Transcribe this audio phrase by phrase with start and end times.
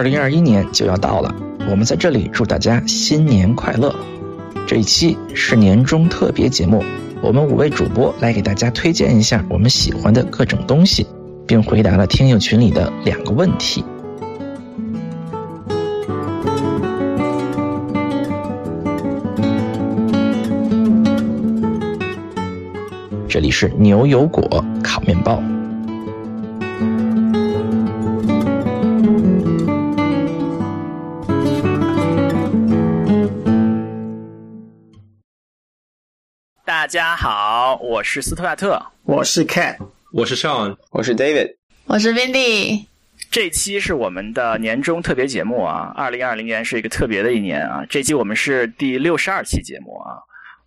[0.00, 1.30] 二零二一年就要到了，
[1.68, 3.94] 我们在这里祝大家新年快乐。
[4.66, 6.82] 这一期是年终特别节目，
[7.20, 11.06] 我们五位主播来给大家推荐一下我们喜欢的各种东西，
[11.46, 13.84] 并回答了听友群里的两个问题。
[23.28, 25.42] 这里是牛油果烤面包。
[36.90, 39.76] 家好，我是斯特亚特，我是 Cat，
[40.10, 41.54] 我是 Sean，我是 David，
[41.84, 42.84] 我是 Vindy。
[43.30, 47.86] 这期是我们的年终特别节目啊，二零二零年是一个特别的一年啊。
[47.88, 50.18] 这期我们是第六十二期节目啊，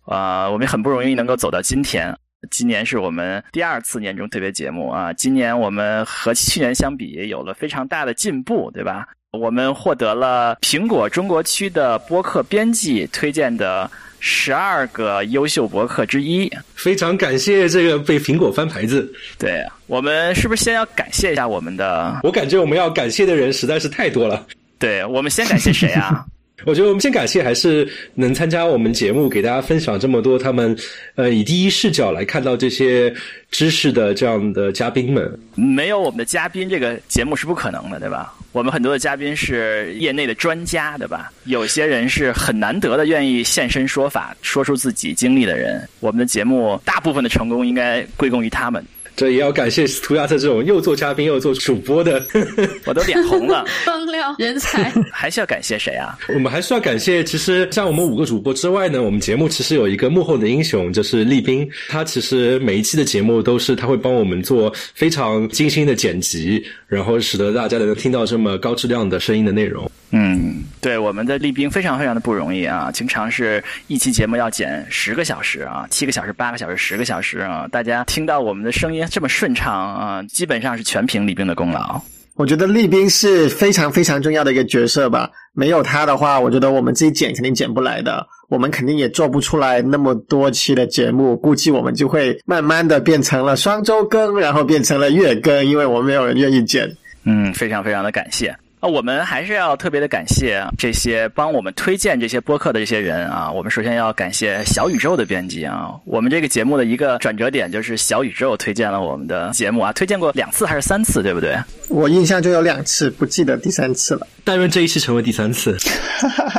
[0.06, 2.16] 呃，我们很不容易能够走到今天。
[2.50, 9.06] 今年是我们第二次年终特别节目啊，今年我们和去年相比有了非常大的进步，对吧？
[9.32, 13.90] 我们获得了苹果中国区的播客编辑推荐的
[14.26, 19.12] 十二个优秀博客之一，非常感谢这个被苹果翻牌子。
[19.38, 22.20] 对我们是不是先要感谢一下我们的？
[22.22, 24.46] 我感觉我们要感谢的人实在是太多了。
[24.78, 26.24] 对我们先感谢谁啊？
[26.64, 30.74] 我觉得我们先感谢还是能参加我们节目，给大家分享这么多他们
[31.16, 33.14] 呃以第一视角来看到这些
[33.50, 35.38] 知识的这样的嘉宾们。
[35.54, 38.32] 没有我们的嘉宾，这个节目是不可能的，对吧？
[38.54, 41.32] 我们很多的嘉宾是业内的专家，对吧？
[41.46, 45.86] 有些人是很难得的愿意现身说法，说出自己经历的人。
[45.98, 48.84] 我们的节目大部分的成功应该归功于他们。
[49.16, 52.24] 这也要感谢涂鸦特这种又做嘉宾又做主播的，
[52.84, 56.18] 我都脸红了， 爆料人才， 还是要感谢谁啊？
[56.34, 69.90] 我们还是要感谢，其实像我们五个主播之外呢，我们节目其实有一个幕后的英雄，就是立斌，他其实每一期的节目都是他会帮我们做非常精心的剪辑，然后使得大家能听到这么高质量的声音的内容。
[70.10, 82.00] 嗯，对，我们的立斌非常非常的不容易啊，经常是一期节目要剪十个小时啊，七个小时、八个小时、十个小时啊，大家听到我们的声音这么顺畅啊，基本上是全凭李冰的功劳。
[82.36, 96.92] 我觉得立兵是非常非常重要的一个角色吧，没有他的话，我觉得我们自己剪肯定剪不来的，我们肯定也做不出来那么多期的节目，估计我们就会慢慢的变成了双周更，然后变成了月更，因为我们没有人愿意剪。
[97.22, 98.54] 嗯，非常非常的感谢。
[98.84, 103.50] 啊，我们还是要特别的感谢这些帮我们推荐这些播客的这些人啊。
[103.50, 105.92] 我们首先要感谢小宇宙的编辑啊。
[106.04, 111.56] 我们这个节目的一个转折点就是小宇宙推荐了我们的节目啊，推荐过两次还是三次，对不对？
[111.88, 114.26] 我印象就有两次，不记得第三次了。
[114.46, 115.78] 但愿这一次成为第三次。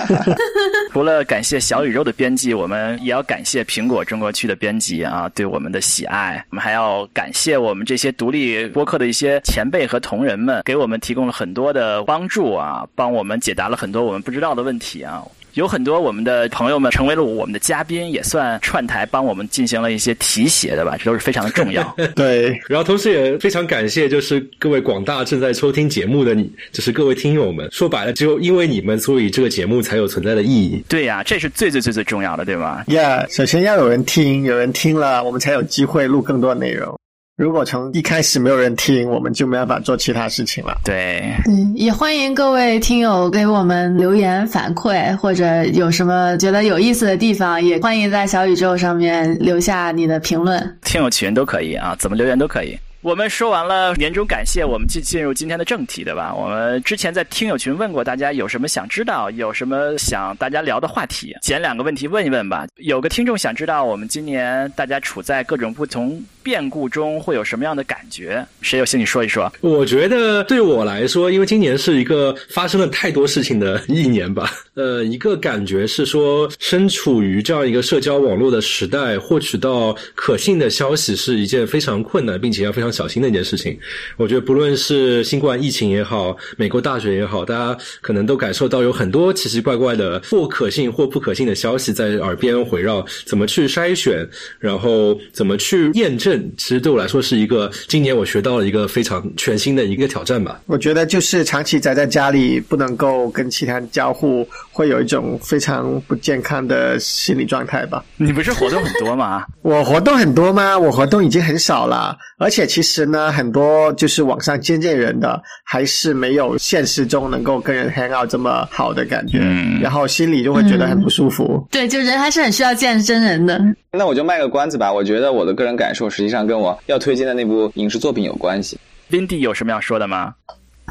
[0.93, 6.43] 除了感谢小宇宙的编辑，我们也要感谢苹果中国区的编辑啊，对我们的喜爱。
[6.49, 15.23] 我们还要感谢我们这些独立播客的一些前辈和同仁们，给我们提供了很多的帮助啊，帮我们解答了很多我们不知道的问题啊。
[15.55, 21.95] 有很多我们的朋友们成为了我们的嘉宾，也算串台帮我们进行了一些提携的吧，这都是非常的重要。
[22.13, 27.69] 对，然后同时也非常感谢，就是各位广大正在收听节目的你，就是各位听友们。
[27.71, 30.83] 说白了，只有因为你们，所以这个节目才有存在的意义。
[30.89, 36.99] 对呀，这是最最最最重要的，对吧？Yeah，首先要有人听，有人听了，我们才有机会录更多内容。
[37.37, 40.79] 如果从一开始没有人听，我们就没办法做其他事情了。
[40.85, 50.77] 对，嗯，也欢迎各位听友给我们留言反馈，或者有什么觉得有意思的地方，也欢迎在小宇宙上面留下你的评论。
[50.81, 52.79] 听友群都可以啊，怎么留言都可以。
[53.05, 56.33] 我们说完了年终感谢，我们就进入今天的正题，对吧？
[56.33, 62.65] 我们之前在听友群问过大家有什么想知道，有什么想大家聊的话题，捡两个问题问一问吧。
[62.77, 68.43] 有个听众想知道，我们今年大家处在各种不同变故中，会有什么样的感觉？
[68.61, 69.53] 谁有兴趣说一说？
[69.61, 74.49] 我觉得对我来说，因为今年是一个发生了太多事情的一年吧。
[74.73, 83.77] 呃，一个感觉是说，身处于这样一个社交网络的时代，获取到可信的消息是一件非常困难，并且要非常小心的一件事情。
[84.17, 93.05] 我觉得不论是新冠疫情也好，美国大选也好，大家可能都感受到有很多奇奇怪怪的或可信或不可信的消息在耳边回绕。
[93.25, 94.27] 怎么去筛选，
[94.59, 100.61] 然后怎么去验证，其实对我来说是一个今年我学到了一个非常全新的一个挑战吧。
[100.67, 104.47] 我觉得就是长期宅在家里，不能够跟其他人交互。
[104.75, 108.03] 会有一种非常不健康的心理状态吧？
[108.17, 109.45] 你不是活动很多吗？
[109.63, 110.77] 我活动很多吗？
[110.77, 119.39] 我活动已经很少了，而且其实呢，很多就是网上见见人的，还是没有现实中能够跟人 hang out 这么好的感觉，
[119.81, 121.65] 然后心里就会觉得很不舒服。
[121.71, 123.57] 对，就人还是很需要见真人的。
[123.93, 128.77] 那我就卖个关子吧，我觉得我的个人感受实际上跟我要推荐的那部影视作品有关系。
[129.09, 130.33] Vindy 有什么要说的吗？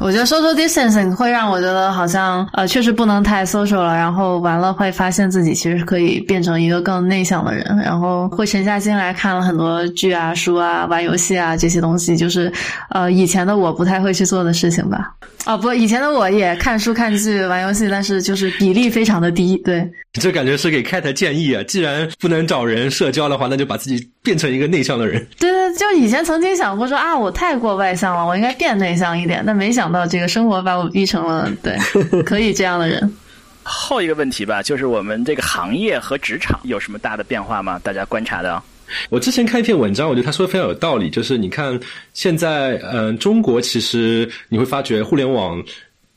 [0.00, 12.52] 我觉得 social distancing 会让我觉得好像呃确实不能太 social 了，然后完了会发现自己其实可以变成一个更内向的人，然后会沉下心来看了很多剧啊、书啊、玩游戏啊这些东西，就是
[12.90, 15.14] 呃以前的我不太会去做的事情吧。
[15.46, 19.58] 哦，不，以前的我也看书、看剧、玩游戏，但是就是比例非常的低。
[19.58, 25.24] 对，这感觉是给 Cat 建议啊，既然不能找人社交的话，那就把自己变成一个内向的人。
[25.38, 31.76] 对对，就以前曾经想过说啊，我太过外向了，我应该变内向一点，但没想到这个生活把我逼成了对
[32.22, 33.12] 可以这样的人。
[33.62, 37.80] 后一个问题吧，就是我们这个行业和职场有什么大的变化吗？
[37.82, 38.62] 大家观察的。
[39.08, 41.08] 我之前看一篇文章，我觉得他说的非常有道理。
[41.08, 41.80] 就是你看
[42.12, 45.60] 现在，嗯，中国其实你会发觉互联网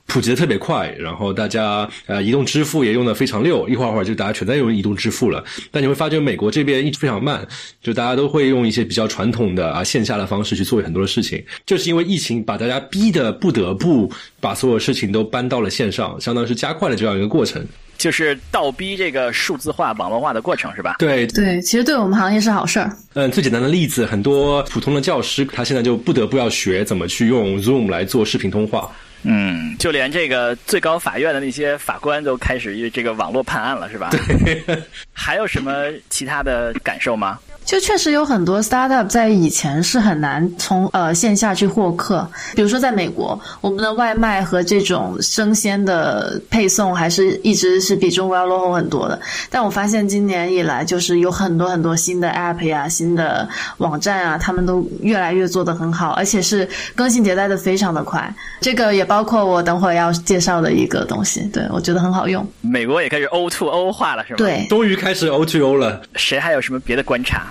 [0.07, 5.43] 普及的特别快，然后大家呃移动支付也用的非常溜，一会儿会儿就大家全在用移动支付了。
[5.69, 7.45] 但你会发觉美国这边一直非常慢，
[7.83, 11.43] 就大家都会用一些比较传统的啊线下的方式去做很多的事情。
[11.65, 17.63] 就是因为疫情把大家逼的不得不把所有事情都搬到了线上，相当于是加快了这样一个过程。
[17.97, 20.95] 就是倒逼这个数字化、网络化的过程，是吧？
[20.99, 22.95] 对对，其实对我们行业是好事儿。
[23.15, 28.89] 嗯，最简单的例子，很多普通的教师，他现在就不得不要学怎么去用 Zoom 来做视频通话。
[29.23, 34.09] 嗯，就连这个最高法院的那些法官都开始用这个网络判案了，是吧？
[34.11, 34.81] 对。
[35.11, 37.39] 还有什么其他的感受吗？
[37.67, 42.25] 就确实有很多 startup 在以前是很难从呃线下去获客，
[42.55, 49.19] 比如说在美国，我们的外卖和这种生鲜的配送还是一直是比中国要落后很多的。
[49.49, 53.45] 但我发现今年以来，就是有很多很多新的 app 呀、新的
[53.79, 56.65] 网站啊，他们都越来越做得很好，而且是
[56.95, 58.33] 更新迭代的非常的快。
[58.61, 62.47] 这个也包括我等会儿要介绍的一个东西，对我觉得很好用。
[62.61, 64.37] 美国也开始 O to O 化了，是吗？
[64.37, 66.01] 对，终于开始 O to O 了。
[66.15, 67.45] 谁还有什么别的观察？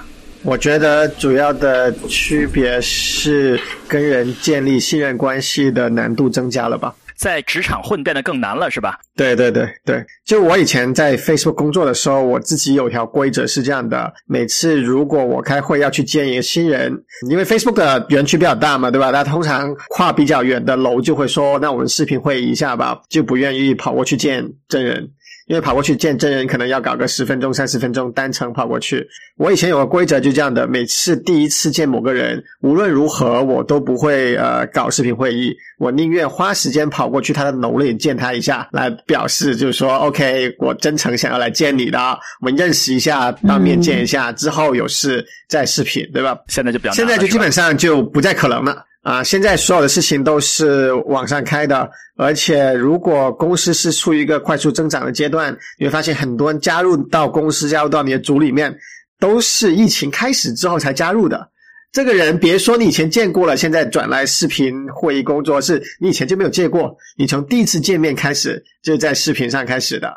[0.46, 8.96] 我觉得主要的区别是跟人建立信任关系的难度增加了吧，在职场混变得更难了，是吧？
[9.16, 16.96] 对对对对，就我以前在 Facebook 工作的时候，我自己有条规则是这样的：每次如果我开会要去见一个新人，
[17.28, 19.10] 因为 Facebook 的园区比较大嘛，对吧？
[19.10, 25.10] 他通常跨比较远的楼就会说，那我们视频会议一下吧，就不愿意跑过去见真人。
[25.46, 29.06] 因为跑过去见真人可能要搞个十分钟、三十分钟，单程跑过去。
[29.36, 41.98] 我以前有个规则就这样的：每次第一次见某个人，无论如何我都不会呃搞视频会议，我宁愿花时间跑过去他的楼里见他一下，来表示就是说，OK，我真诚想要来见你的，
[42.40, 46.36] 我们认识一下，当面见一下，之后有事再视频，对吧？
[46.48, 48.85] 现在就比较现在就基本上就不再可能了。
[49.06, 58.76] 啊，现在所有的事情都是网上开的，而且如果公司是处于一个快速增长的阶段，你会发现很多人加入到公司、加入到你的组里面，
[59.20, 61.48] 都是疫情开始之后才加入的。
[61.92, 70.12] 这个人别说你以前见过了，现在转来视频会议工作，是你以前就没有见过，你从第一次见面开始就在视频上开始的，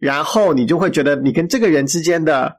[0.00, 2.52] 然后你就会觉得你跟这个人之间的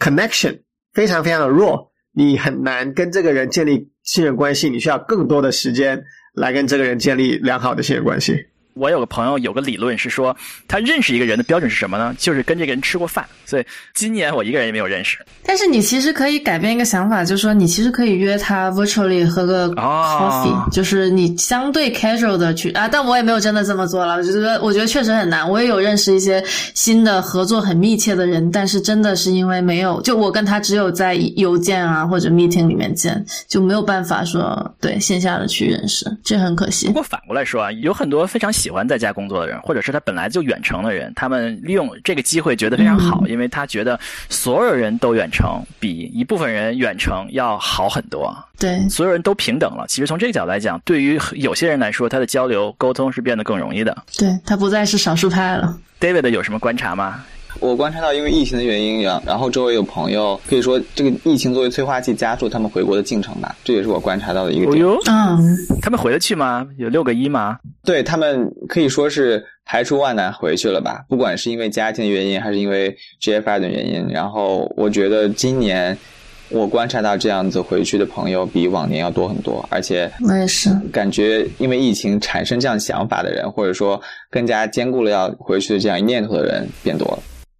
[0.00, 0.58] connection
[0.92, 3.92] 非常非常的弱，你很难跟这个人建立。
[4.02, 8.46] 信任关系，你需要更多的时间来跟这个人建立良好的信任关系。
[8.78, 10.36] 我有个朋友有个理论是说，
[10.66, 12.14] 他认识一个人的标准是什么呢？
[12.18, 13.26] 就是跟这个人吃过饭。
[13.44, 13.64] 所以
[13.94, 15.18] 今年我一个人也没有认识。
[15.42, 22.86] 但是你其实可以改变一个想法，就是说你其实可以约他 virtually 喝个 coffee，就是你相对 casual 的去啊。
[22.86, 24.16] 但我也没有真的这么做了。
[24.16, 25.48] 我觉得我觉得确实很难。
[25.48, 36.86] 我也有认识一些新的合作很密切的人，但是真的是因为没有，就我跟他只有在邮件啊或者 meeting 里面见，就没有办法说对线下的去认识，这很可惜。
[36.86, 43.98] 不过反过来说啊，有很多非常喜喜欢在家工作的人，或者是他本来就远程的人，他们利用这个机会觉得非常好，因为他觉得
[44.28, 48.36] 所有人都远程比一部分人远程要好很多。
[48.58, 49.86] 对，所有人都平等了。
[49.88, 53.96] 其实从这个角度来讲，对于有些人来说，他的交流沟通是变得更容易的。
[54.18, 55.74] 对他不再是少数派了。
[55.98, 57.24] David 有什么观察吗？
[57.60, 63.56] 我观察到，因为疫情的原因，然然后周围有朋友可以说，这个疫情作为催化剂，加速他们回国的进程吧。
[63.64, 64.84] 这也是我观察到的一个点。
[65.08, 66.66] 嗯，他们回得去吗？
[66.78, 67.58] 有六个一吗？
[67.84, 71.04] 对他们可以说是排除万难回去了吧。
[71.08, 75.96] 不管是因为家庭的原因，还是因为 GFI 的原因，然后我觉得今年
[76.50, 84.00] 我观察到这样子回去的朋友比往年要多很多，而且我也是感觉，因为疫情产生这样想法的人，或者说
[84.30, 87.18] 更加坚固了要回去的这样一念头的人变多了。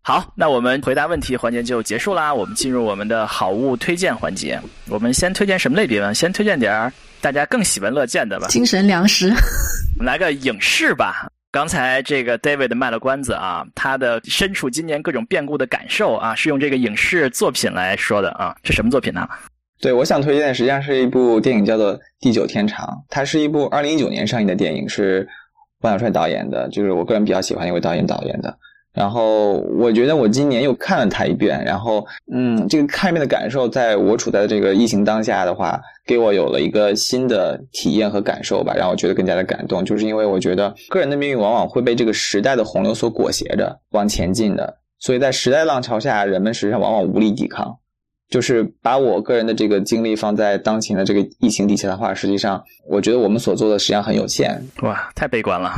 [0.08, 2.32] 好，那我们回答问题环节就结束啦。
[2.32, 4.58] 我们进入我们的好物推荐环节。
[4.88, 6.14] 我们先推荐什么类别呢？
[6.14, 8.48] 先推荐点儿大家更喜闻乐见的吧。
[8.48, 9.28] 精神粮食。
[9.98, 11.28] 我们来个影视吧。
[11.50, 18.56] 刚才这个 David 卖了关子啊，他的身处今年各种变故的感受啊，是用这个影视作品来说的啊。
[18.64, 19.28] 是什么作品呢？
[19.78, 25.28] 对，我想推荐的实际上是一部电影，叫做《地久天长》，它是一部二零一九年上映的电影，是
[25.82, 28.56] 王小帅导演的，就是我个人比较喜欢一位导演导演的。
[28.98, 39.84] 然后我觉得我今年又看了他一遍，然后嗯，这个看一遍的感受，在我处在的这个疫情当下的话，给我有了一个新的体验和感受吧，让我觉得更加的感动。
[39.84, 47.78] 就是因为我觉得个人的命运往往会被这个时代的洪流所裹挟着往前进的，所以在时代浪潮下，人们实际上往往无力抵抗。
[48.28, 54.60] 就是把我个人的这个精力放在当前的这个疫情底下的话，实际上我觉得我们所做的实际上很有限。
[54.82, 55.72] 哇，太悲观了。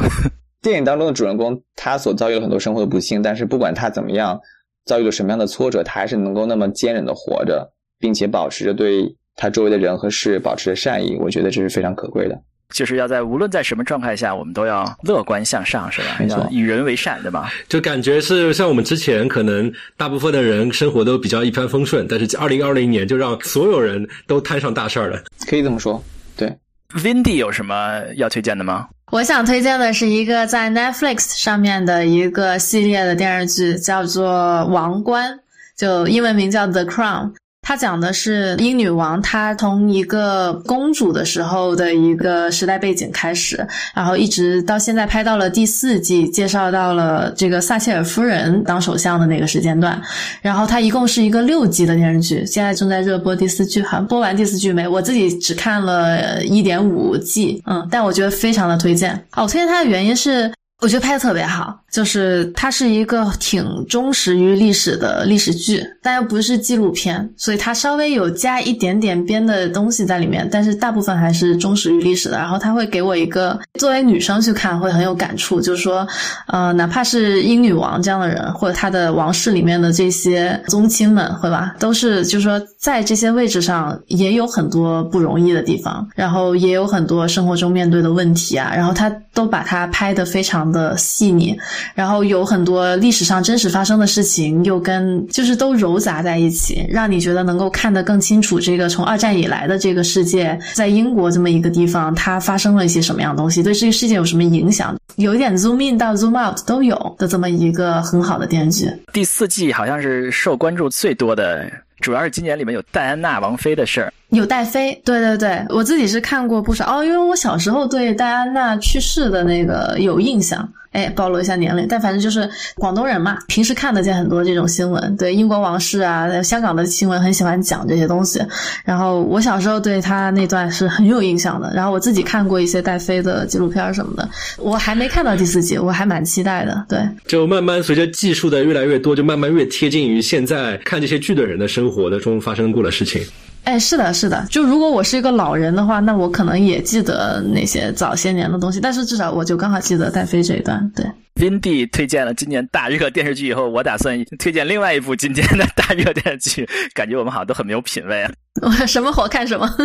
[0.63, 4.39] 电影当中的主人公，他所遭遇了很多生活的不幸，但是不管他怎么样
[4.85, 7.67] 遭遇了什么样的挫折，他还是能够那么坚韧的活着，
[7.99, 9.05] 并且保持着对
[9.37, 11.17] 他周围的人和事保持着善意。
[11.21, 12.39] 我觉得这是非常可贵的。
[12.73, 16.17] 就是要在无论在什么状态下，我们都要乐观向上，是吧？
[16.21, 17.51] 没错，与人为善，对吧？
[17.69, 25.21] 就感觉是像我们之前可能大部分的人生活都比较一帆风顺，但是二零二零年就让所有人都摊上大事儿了。
[25.49, 26.01] 可以这么说，
[26.37, 26.57] 对。
[26.95, 28.87] Vindy 有什么要推荐的吗？
[29.11, 34.31] 我想推荐的是一个在 Netflix 上面的一个系列的电视剧，叫做
[34.69, 35.33] 《王冠》，
[35.77, 37.33] 就英文名叫《The Crown》。
[37.71, 50.03] 它讲的是英女王，她从一个公主的时候的一个时代背景开始，然后一直到现在拍到了第四季，介绍到了这个撒切尔夫人当首相的那个时间段。
[50.43, 54.89] 然后它一共是一个六集的电视剧，现在正在热播第四季，好像播完第四季没？
[54.89, 59.15] 我自己只看了一点五季，嗯，但我觉得非常的推荐。
[59.37, 60.53] 哦，我推荐它的原因是。
[60.83, 72.39] 我觉得拍的特别好，就是它是一个挺忠实于历史的历史剧，但又不是纪录片，所以它稍微有加一点点编的东西在里面，但是大部分还是忠实于历史的。
[72.39, 76.07] 然后它会给我一个作为女生去看会很有感触，就是说，
[76.47, 90.61] 呃，哪怕是英女王这样的人，或者她的王室里面的这些宗亲们，会吧，都是就是说在这些位置上也有很多不容易的地方，然后也有很多生活中面对的问题啊，然后他都把它拍得非常。
[90.71, 91.59] 的细腻，
[91.95, 98.59] 然后有很多历史上真实发生的事情，又跟就是都糅杂在一起，让你觉得能够看得更清楚。
[98.61, 104.97] 这个从二战以来的这个世界，在英国这么一个地方，它发生了一些什么样的东西，对这个世界有什么影响？
[105.17, 108.93] 有一点 zoom in 到 zoom out 都有的这么一个很好的电视剧。
[109.13, 111.71] 第四季好像是受关注最多的。
[112.01, 120.67] 主要是今年里面有戴安娜王妃的事儿，有戴妃，对对对，我自己是看过不少哦，因为我小时候对戴安娜去世的那个有印象。
[120.93, 128.41] 哎，暴露一下年龄，但反正就是广东人嘛，平时看得见很多这种新闻，对英国王室啊，香港的新闻很喜欢讲这些东西。
[128.85, 131.73] 然后我小时候对他那段是很有印象的。
[131.75, 134.29] 然后我自己看过一些戴妃的纪录片什么的，
[134.59, 136.85] 我还没看到第四集，我还蛮期待的。
[136.89, 143.23] 对，就慢慢随着技术的越来越多，就慢慢越贴近于现在看这些剧的人的生活的中发生过的事情。
[143.65, 144.45] 哎，是的，是的。
[144.51, 148.81] 就如果我是一个老人的话，那我可能也记得那些早些年的东西。
[148.81, 150.91] 但是至少我就刚好记得戴妃这一段。
[150.95, 156.69] 对宾蒂推荐了今年大热电视剧以后，我打算推荐另外一部今年的大热电视剧。
[156.95, 158.33] 感觉我们好像都很没有品位啊。
[158.63, 159.69] 我 什么火看什么。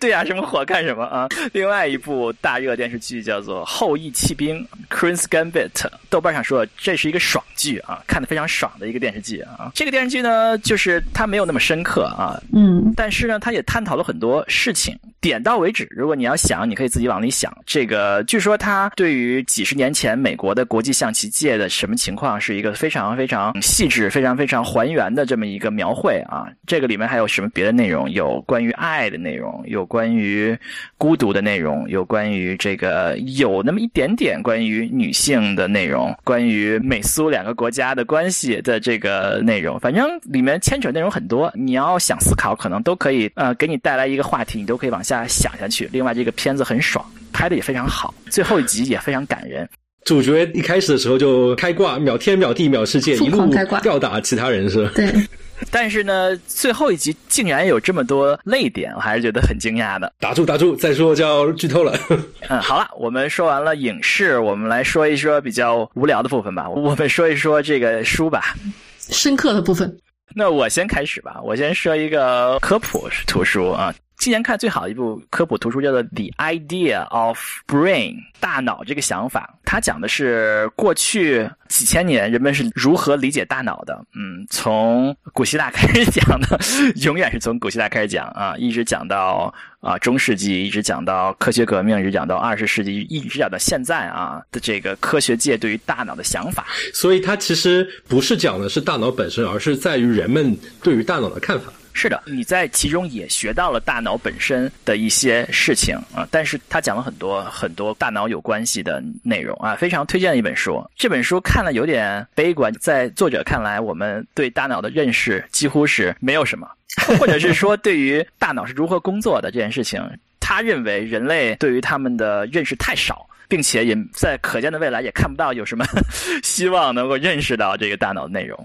[0.00, 1.28] 对呀，什么火看什么啊！
[1.52, 5.70] 另外一部大热电视剧叫做《后羿弃兵》（Queen's Gambit），
[6.08, 9.70] 豆瓣上说这是一个爽剧啊，看的非常爽的一个电视剧啊。
[9.74, 15.86] 这个电视剧呢，就是它没有那么深刻啊，嗯，但是呢，它也探讨了很多事情，点到为止。
[15.90, 17.54] 如果你要想，你可以自己往里想。
[17.66, 26.46] 这个据说它对于几十年前美国的国际象棋界的什么情况，是一个非常非常细致、非常非常还原的这么一个描绘啊。
[26.66, 27.99] 这个里面还有什么别的内容？
[28.08, 29.90] 有关于爱的内容，有。
[29.90, 30.56] 关于
[30.98, 41.50] 孤独的内容，有关于这个有那么一点点关于女性的内容，关于美苏两个国家的关系的这个内容，反正里面牵扯内容很多。
[41.56, 45.88] 你要想思考，可能都可以呃给你带来一个话题，你都可以往下想下去。
[45.92, 49.68] 另外，这个片子很爽，拍的也非常好，最后一集也非常感人。
[50.04, 53.52] 主角一开始的时候就开挂，秒天秒地秒世界，一路
[53.82, 54.92] 吊打其他人是吧？
[54.94, 55.12] 对。
[55.70, 60.12] 但是呢，最后一集竟然有这么多泪点，我还是觉得很惊讶的。
[60.18, 61.96] 打住打住，再说就要剧透了。
[62.48, 66.68] 嗯，好了，我们说完了影视，我们来说一说比较无聊的部分吧。
[66.68, 68.54] 我们说一说这个书吧，
[68.98, 69.94] 深刻的部分。
[70.32, 73.92] 那我先开始吧，我先说一个科普图书啊。
[74.20, 83.98] 今年看最好的一部科普图书叫做《The Idea of Brain》，大脑这个想法，它讲的是过去几千年人们是如何理解大脑的。
[84.14, 86.60] 嗯，从古希腊开始讲的，
[86.96, 89.50] 永远是从古希腊开始讲啊，一直讲到
[89.80, 96.66] 啊中世纪，一直讲到科学革命，一直讲到二十世纪，一直讲到现在啊的这个科学界对于大脑的想法。
[96.92, 101.72] 所以它其实不是讲的是大脑本身，而是在于人们对于大脑的看法。
[101.92, 110.82] 是的，你在其中也学到了大脑本身的一些事情啊，但是他讲了很多很多大脑有关系的内容啊，非常推荐的一本书。
[110.96, 116.68] 这本书看了有点悲观，在作者看来，我们对大脑的认识几乎是没有什么，
[117.18, 120.00] 或者是说对于大脑是如何工作的这件事情，
[120.38, 123.26] 他认为人类对于他们的认识太少。
[123.50, 125.84] 并且也在可见的未来也看不到有什么
[126.42, 128.56] 希望能够认识到这个大脑的内容。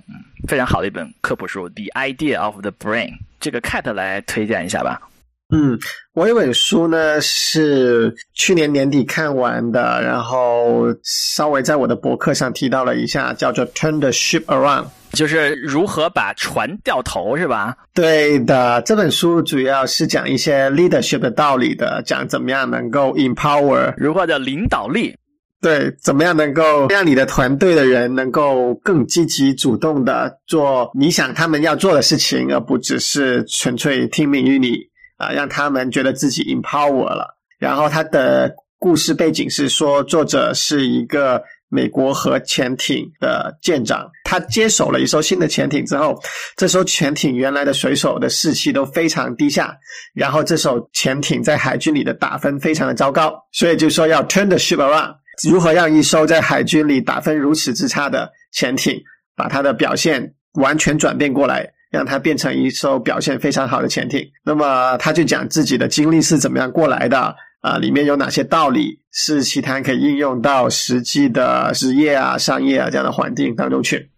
[0.47, 3.09] 非常好的一本科普书，《The Idea of the Brain》。
[3.39, 5.01] 这个 Cat 来推荐一下吧。
[5.49, 5.77] 嗯，
[6.13, 14.83] 我有本书呢是去年年底看完的，然后稍微在我的博客上提到了一下，叫做《Turn the Ship Around》。
[15.15, 17.75] 就是如何把船掉头，是吧？
[17.93, 25.15] 对的，这本书主要是讲一些 leadership 的道理的，讲怎么样能够 empower，如何的领导力。
[25.61, 34.75] 对，怎么样能够让你的团队的人能够更积极主动的做你想他们要做的事情，而不只是纯粹听命于你
[35.17, 37.35] 啊，让他们觉得自己 empower 了。
[37.57, 41.41] 然后他的故事背景是说，作者是一个。
[41.75, 46.17] 美国核潜艇的舰长，他接手了一艘新的潜艇之后，
[46.55, 49.75] 这艘潜艇原来的水手的士气都非常低下，
[50.13, 55.13] 然后这艘潜艇在海军里的打分非常的糟糕，所以就说要 turn the ship around，
[55.49, 58.97] 如何让一艘在海军里打分如此之差的潜艇，
[59.35, 64.25] 把它的表现完全转变过来，让它变成一艘表现非常好的潜艇。
[64.45, 67.35] 那么他就讲自己的经历是怎么样过来的。
[67.65, 74.09] 啊，里面有哪些道理是其他可以应用到实际的职业啊、商业啊这样的环境当中去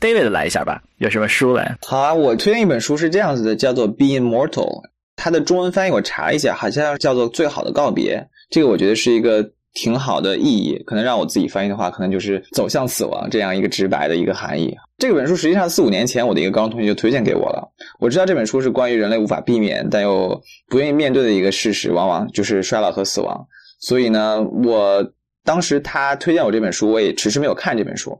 [0.00, 1.76] ？David 来一下吧，有什么书来？
[1.82, 4.82] 好啊，我推荐一本书是这样子的，叫做《Be Immortal》，
[5.14, 8.18] 它的中文翻译我查一下，好像叫做《最好的告别》。
[8.50, 9.52] 这个我觉得是一个。
[9.78, 14.74] 挺好的意义，可能让我自己翻译的话，可能就是走向死亡这样一个直白的一个含义。
[14.98, 17.70] 这本书实际上四五年前，我的一个高中同学就推荐给我了。
[18.00, 23.46] 我知道这本书是关于人类无法避免但又不愿意面对的一个事实，往往就是衰老和死亡。
[23.78, 25.06] 所以呢，我
[25.44, 28.18] 当时他推荐我这本书，我也迟迟没有看这本书。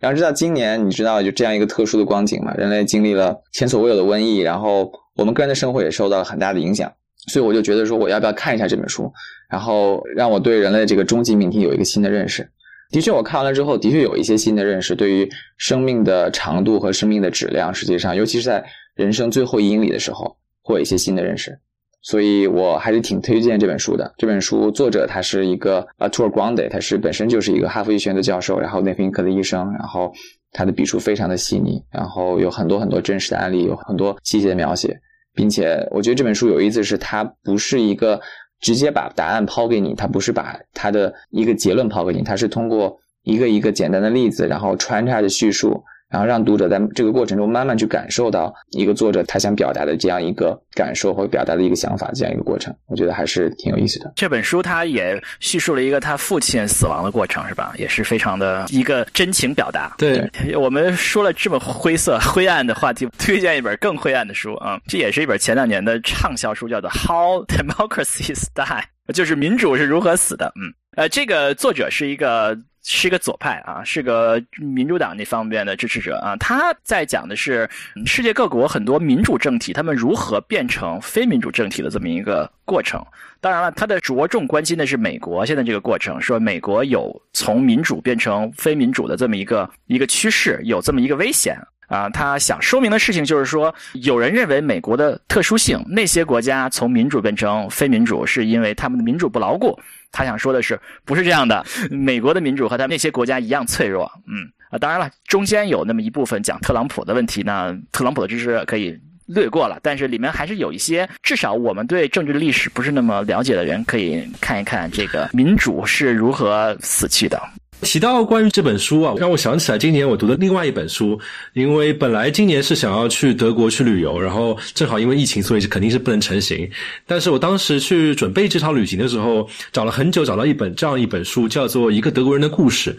[0.00, 6.92] 然后直到今年，你知道就这样一个特殊的光景嘛，人类经历了前所未有的瘟疫，然后我们个人的生活也受到了很大的影响。
[7.32, 9.10] 所以我就觉得说，我要不要看一下这本书，
[9.50, 12.48] 然后让我对人类这个终极命题有一个新的认识。
[12.90, 21.58] 的确，我看完了之后，的确有一些新的认识，对于生命的长度和生命的质量，实际上，尤其是在人生最后一英里的时候，会有一些新的认识。
[22.00, 24.14] 所以我还是挺推荐这本书的。
[24.16, 30.10] 这本书作者他是一个 Artur Grande，他是本身就是一个哈佛医学院的教授，然后内分泌科的医生，然后
[30.52, 34.98] 他的笔触非常的细腻，然后有很多很多真实的案例，有很多细节的描写。
[35.34, 38.20] 并且我觉得这本书有意思，是它不是一个
[38.60, 45.82] 直接把答案抛给你，他不是把他的一个结论抛给你，他是通过一个一个简单的例子，然后穿插着叙述。
[46.08, 54.10] 然后让读者在这个过程中慢慢去感受到一个作者他想表达的这样一个感受或表达的一个想法，这样一个过程，我觉得还是挺有意思的。
[54.16, 57.74] 这本书他也叙述了一个他父亲死亡的过程，是吧？
[57.76, 59.94] 也是非常的一个真情表达。
[59.98, 64.80] 对，我们说了这么灰色、灰暗的话题，推荐一本更灰暗的书啊！
[64.86, 70.52] 这也是一本前两年的畅销书，叫做《How Democracy Die》，就是民主是如何死的。
[70.56, 72.56] 嗯，呃，这个作者是一个。
[72.90, 76.34] 是一个左派啊，是个民主党那方面的支持者啊。
[76.36, 77.68] 他在讲的是
[78.06, 83.04] 世界各国很多民主政体，他们如何变成非民主政体的这么一个过程。
[83.40, 92.08] 当然了，他的着重关心的是美国现在这个过程，说美国有从民主变成非民主的这么一个一个趋势，有这么一个危险啊。
[92.08, 99.78] 他想说明的事情就是说，有人认为美国的特殊性，那些国家从民主变成非民主，是因为他们的民主不牢固。
[100.12, 101.64] 他想说的是，不是这样的。
[101.90, 104.10] 美国的民主和他那些国家一样脆弱。
[104.26, 108.94] 嗯啊，当然了，中间有那么一部分讲特朗普的问题呢，特朗普的知识可以
[109.26, 109.78] 略过了。
[109.82, 117.40] 但是里面还是有一些，至少我们对政治历史不是那么了解的人，可以看一看这个民主是如何死去的。
[117.82, 121.18] 提到关于这本书啊，让我想起来今年我读的另外一本书。
[121.52, 126.68] 因为本来今年是想要去德国去旅游，然后正好因为疫情，所以肯定是不能成行。
[127.06, 132.92] 但是我当时去准备这场旅行的时候，找了很久，找到一本这样一本书，叫做《一个德国人的故事》。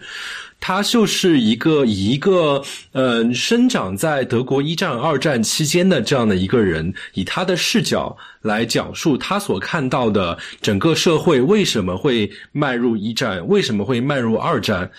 [0.60, 14.90] 他就是一个以一个嗯生长在德国一战、二战期间的这样的一个人，以他的视角来讲述他所看到的整个社会为什么会迈入一战，为什么会迈入二战。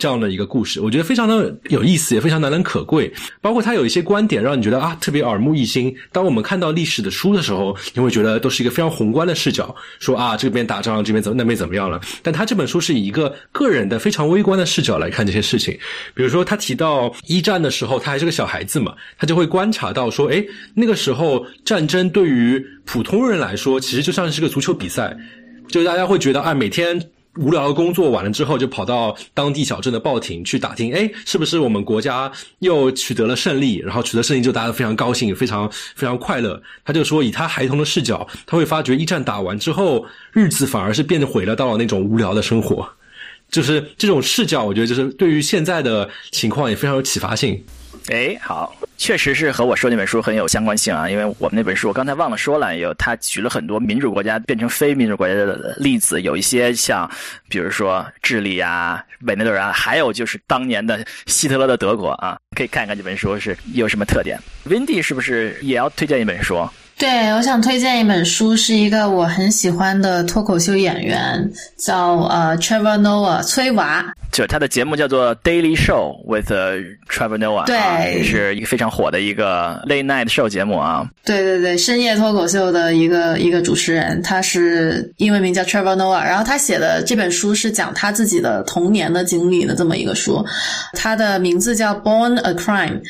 [0.00, 3.12] 这样的一个故事，我觉得非常的有意思，也非常难能可贵。
[3.42, 5.94] 包括他有一些观点，让你觉得啊特别耳目一新。
[6.10, 12.00] 当我们看到历史的书的时候，你会觉得都是一个非常宏观的视角，说啊这边打仗，这边怎那边怎么样了。
[12.22, 15.78] 但他这本书是以一个个人的非常微观的视角来看这些事情。
[16.14, 25.14] 比如说他提到一战的时候，他还是个小孩子嘛，他就会观察到说，哎，那个时候战争对于普通人来说，其实就像是个足球比赛，
[25.68, 26.98] 就大家会觉得啊每天。
[27.36, 33.76] 无聊的工作完了之后，就跑到当地小镇的报亭去打听，哎，是不是我们国家又取得了胜利？
[33.76, 36.60] 然后取得胜利就大家非常高兴，非常非常快乐。
[36.84, 42.88] 他就说，以他孩童的视角，他会发觉一战打完之后，日子反而是变毁了到了那种无聊的生活。
[43.48, 47.60] 就是这种视角，我觉得就是对于现在的情况也非常有启发性。
[48.08, 57.08] 哎，好，确实是和我说那本书很有相关性啊，因为我们那本书我刚才忘了说了，有他举了很多民主国家变成非民主国家的例子，有一些像，
[57.48, 64.38] 比如说智利啊、委内瑞拉，还有就是当年的希特勒的德国啊，可以看看这本书是有什么特点。
[64.66, 66.68] Windy 是不是也要推荐一本书？
[67.00, 76.52] 对，我想推荐一本书，是一个我很喜欢的脱口秀演员，叫呃 Trevor Noah 崔娃，就他的节目叫做 Daily Show with
[77.08, 81.08] Trevor Noah，对，是一个非常火的一个 late night show 节目啊。
[81.24, 90.44] 对对对，深夜脱口秀的一个一个主持人，他是英文名叫 Trevor Noah，然后他写的这本书是讲他自己的童年的经历的这么一个书，
[90.92, 93.00] 他的名字叫 Born a Crime，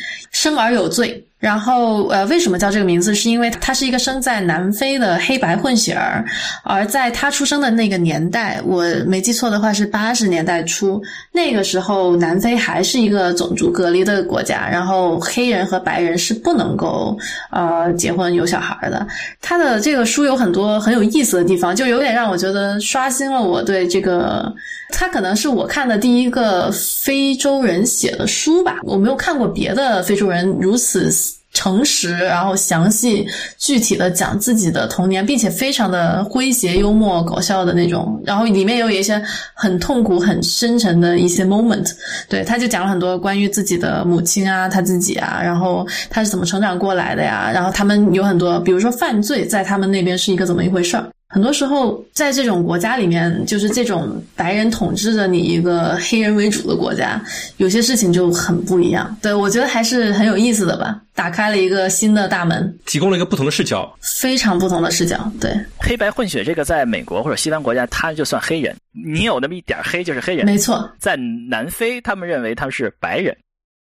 [0.41, 1.23] 生而有罪。
[1.39, 3.15] 然后，呃，为什么叫这个名字？
[3.15, 6.23] 是因为他是一个生在南非的黑白混血儿，
[6.65, 17.17] 而在他出生的那个年代，我没记错的话是八十年代初，那个时候南非还是一个种族隔离的国家，然后黑人和白人是不能够
[17.51, 19.07] 呃结婚有小孩的。
[19.41, 24.55] 他的这个书有很多很有意思的地方，就有点让我觉得刷新了我对这个。
[24.93, 31.11] 他可能是我看的第一个非洲人写的书吧，我没有看过别的非洲人如此
[31.53, 33.27] 诚实，然后详细
[33.59, 39.21] 具体的讲自己的童年，并且非常的诙谐、幽默、搞笑的那种，然后里面也有一些
[39.53, 41.91] 很痛苦、很深沉的一些 moment。
[42.29, 51.11] 对，他就讲了很多关于自己的母亲啊，他自己啊，然后他是怎么成长过来的呀，然后他们有很多，比如说犯罪在他们那边是一个怎么一回事儿。
[51.33, 57.25] 很多时候，在这种国家里面，就是这种白人统治着你一个黑人为主的国家，
[57.59, 59.17] 有些事情就很不一样。
[59.23, 65.31] 对我觉得还是很有意思的吧，打开了一个新的大门，提供了一个不同的视角，非常不同的视角。
[65.41, 70.45] 对，黑白混血这个在美国或者西方国家，他就算黑人，你有那么一点黑就是黑人。
[70.45, 73.37] 没错，在南非，他们认为他们是白人。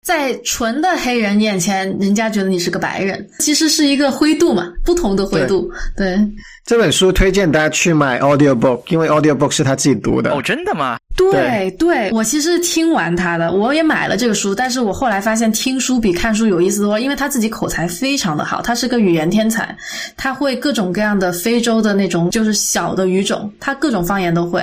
[0.06, 5.68] 在纯的黑人眼前，人家觉得你是个白人，其实是一个灰度嘛，不同的灰度。
[5.96, 6.16] 对，
[6.64, 10.30] 这本书推荐大家去买 audio book，因为 audio book 是他自己读的。
[10.30, 10.96] 哦，真的吗？
[11.16, 19.74] 对对，我其实听完他的，我也买了这个书，但是我后来发现听书比看书有意思多了，因为他自己口才非常的好，他是个语言天才，
[20.14, 24.62] 他会各种各样的非洲的那种就是小的语种，他各种方言都会。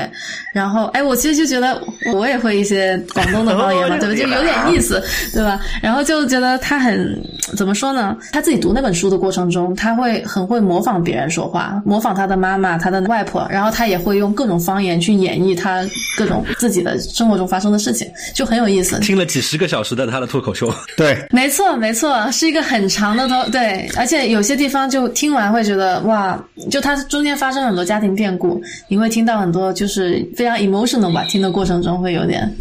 [0.53, 1.81] 然后，哎，我其实就觉得
[2.13, 4.15] 我也会一些广东的方言嘛，对吧？
[4.15, 5.59] 就有点意思，对吧？
[5.81, 7.19] 然后就觉得他很
[7.57, 8.15] 怎么说呢？
[8.31, 15.83] 他自己读那本书的过程中，他会很会模仿别人说话，模仿他的妈妈、他的外婆，然后他也会用各种方言去演绎他
[16.15, 16.42] 各种。
[16.57, 18.99] 自己的生活中发生的事情就很有意思。
[18.99, 32.51] 听了几十个小时的他的脱口秀， 对，没错没错，是一个很长的脱对，而且有些地方就听完会觉得哇，就他中间发生很多家庭变故，你会听到很多就是非常 emotional 吧，听的过程中会有点。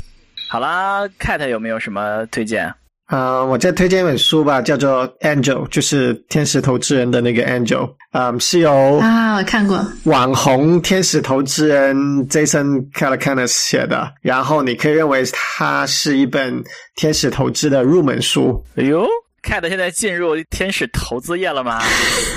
[0.49, 2.73] 好啦，Cat 有没有什么推荐？
[3.13, 9.87] 啊，我再推荐一本书吧，叫做《Angel》，就是天使投资人的那个 Angel，嗯，是由啊，我看过。
[10.05, 11.95] 网红天使投资人
[12.31, 16.65] Jason Calacanis 写的，然后你可以认为它是一本
[16.97, 18.65] 天使投资的入门书。
[18.77, 19.07] 哎呦
[19.43, 21.83] ，Cat 现在进入天使投资业了吗？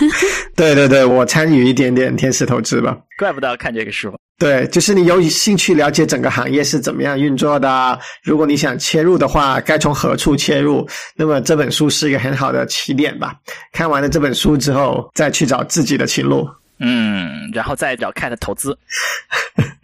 [0.56, 2.98] 对对对，我参与一点点天使投资吧。
[3.18, 4.14] 怪不得要看这个书。
[4.38, 7.98] 对，就是你有兴趣了解整个行业是怎么样运作的。
[8.22, 10.86] 如果你想切入的话，该从何处切入？
[11.16, 13.34] 那么这本书是一个很好的起点吧。
[13.72, 16.46] 看完了这本书之后，再去找自己的情路。
[16.80, 18.78] 嗯，然后再找 Cat 投资。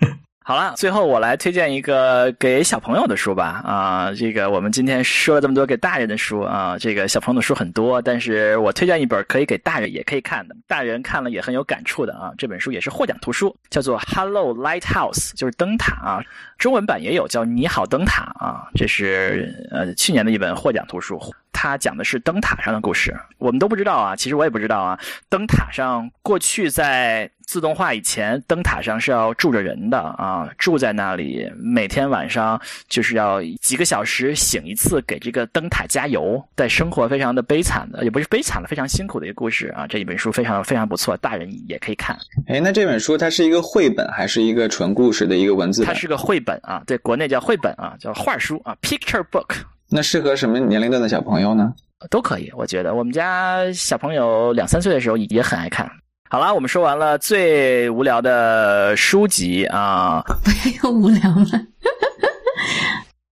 [0.52, 3.62] 好了，最后我来推荐一个给小朋友的书吧。
[3.64, 12.34] 啊，这个我们今天说了这么多给大人的书啊，这个小朋友的书很多，但是我推荐一本可以给大人也可以看的，大人看了也很有感触的啊。
[12.38, 16.20] 这本书也是获奖图书，叫做《Hello Lighthouse》，就是灯塔啊。
[16.58, 21.18] 中文版也有叫《你好灯塔》啊，这是呃去年的一本获奖图书。
[21.54, 23.16] 它讲的是灯塔上的故事。
[23.38, 25.00] 我们都不知道啊，其实我也不知道啊。
[25.30, 36.42] 灯塔上过去在自动化以前，灯塔上是要住着人的啊，住在那里，每天晚上就是要几个小时醒一次，给这个灯塔加油。
[36.56, 39.86] 在生活非常的悲惨的，也不是悲惨了，非常辛苦的一个故事啊。
[39.86, 42.18] 这一本书非常非常不错，大人也可以看。
[42.48, 45.84] 哎，那这本书它是一个绘本还是一个纯故事的一个文字？
[45.84, 49.58] 它是个绘本啊，对，国内叫绘本啊，叫画书啊，picture book。
[49.90, 51.74] 那适合什么年龄段的小朋友呢？
[52.10, 55.92] 都可以，我觉得我们家小朋友两三岁的时候也很爱看。
[56.32, 61.62] 好啦，我们说完了最无聊的书籍啊， 不要又无聊了。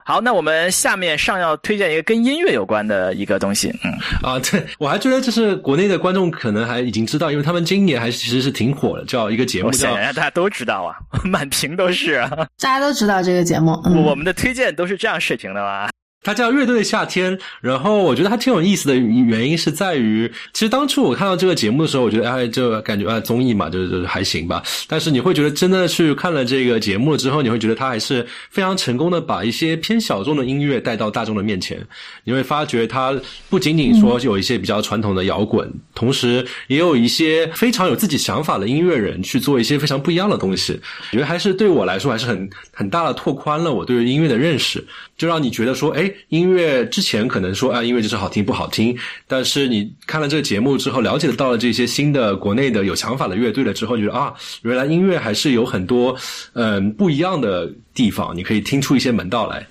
[0.06, 3.70] 好，那我们下面上要推荐一个跟音乐有关的一个东西。
[3.84, 3.92] 嗯
[4.24, 10.96] 啊，对我还觉得就是国内的观众可能还已经知道，因为他们今年还其实是挺火的，叫一个节目叫大家都知道啊，
[11.28, 12.30] 满屏都是啊，
[12.62, 13.74] 大家都知道这个节目。
[13.84, 15.90] 嗯、我们的推荐都是这样水平的吗？
[16.26, 24.64] 它叫乐队的夏天，然后我觉得它挺有意思的原因是在于，其实当初我看到这个节目的时候，我觉得哎，就感觉啊综艺嘛，就是就是还行吧。
[24.88, 31.80] 但是你会觉得真的去看了这个节目之后，你会觉得它还是非常成功的把一些偏小众的音乐带到大众的面前。
[32.24, 33.16] 你会发觉它
[33.48, 40.74] 不仅仅说有一些比较传统的摇滚，同时也有一些非常有自己想法的音乐人去做一些非常不一样的东西。
[41.12, 44.84] 我觉得还是对我来说还是很很大的拓宽了我对于音乐的认识，
[45.18, 46.12] 就让你觉得说，哎。
[46.30, 48.98] 音乐之前可能说啊，音乐就是好听不好听，
[49.28, 56.18] 但是你看了这个节目之后，了解到了这些新的国内的有想法的乐队了之后，觉得啊，原来音乐还是有很多
[56.54, 59.66] 嗯不一样的地方，你可以听出一些门道来。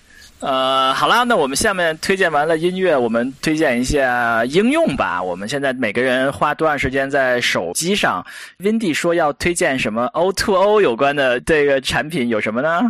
[0.44, 5.22] 呃，好啦，那我们下面推荐完了音乐，我们推荐一下应用吧。
[5.22, 8.22] 我们现在每个人花多长时间在手机上
[8.58, 12.82] ？Windy 说要推荐什么 O to O 有关的这个产品有什么呢？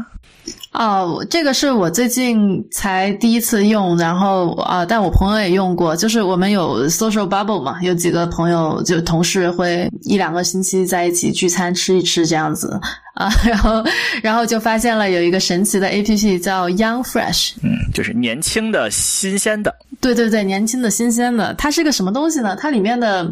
[0.73, 5.95] 哦，这个是我最近才第一次用，然后啊，但我朋友也用过。
[5.95, 12.81] 就是我们有 social bubble 嘛，有几个朋友就同事会一两个星期在一起聚餐吃一吃这样子
[13.15, 13.85] 啊，然后
[14.23, 19.75] 然后就发现了有一个神奇的 A P P 叫 Young Fresh，嗯，就是年轻的新鲜的。
[20.01, 22.55] 对对对，年轻的新鲜的，它是个什么东西呢？
[22.61, 23.27] 它里面的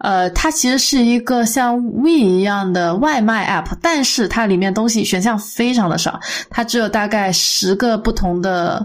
[0.00, 6.18] 呃，它其实是一个像 We 一样的外卖 App，但是它里面东西选项非常的少，
[6.50, 8.84] 它只有大概十个不同的